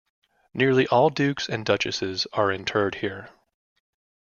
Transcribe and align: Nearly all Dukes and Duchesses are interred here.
Nearly 0.55 0.87
all 0.87 1.11
Dukes 1.11 1.47
and 1.47 1.63
Duchesses 1.63 2.25
are 2.33 2.51
interred 2.51 2.95
here. 2.95 3.29